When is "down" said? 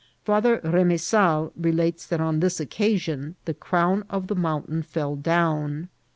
5.15-5.89